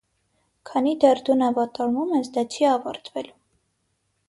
Քանի 0.69 0.93
դեռ 1.03 1.21
դու 1.27 1.35
նավատորմում 1.41 2.17
ես, 2.21 2.33
դա 2.39 2.47
չի 2.55 2.67
ավարտվելու։ 2.73 3.37